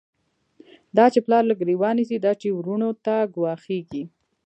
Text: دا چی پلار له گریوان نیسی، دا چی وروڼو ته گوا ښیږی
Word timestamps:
دا 0.97 1.05
چی 1.13 1.19
پلار 1.25 1.43
له 1.47 1.53
گریوان 1.61 1.93
نیسی، 1.99 2.17
دا 2.25 2.31
چی 2.41 2.47
وروڼو 2.57 2.89
ته 3.05 3.15
گوا 3.35 3.53
ښیږی 3.63 4.03